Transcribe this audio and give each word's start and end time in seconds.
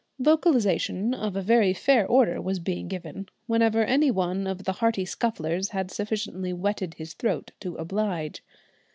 Vocalisation 0.19 1.13
of 1.13 1.35
a 1.35 1.43
very 1.43 1.75
fair 1.75 2.07
order 2.07 2.41
was 2.41 2.57
being 2.57 2.87
given, 2.87 3.29
whenever 3.45 3.83
any 3.85 4.09
one 4.09 4.47
of 4.47 4.63
the 4.63 4.71
hearty 4.71 5.05
Scufflers 5.05 5.69
had 5.69 5.91
sufficiently 5.91 6.51
wetted 6.53 6.95
his 6.95 7.13
throat 7.13 7.51
to 7.59 7.75
"oblige." 7.75 8.41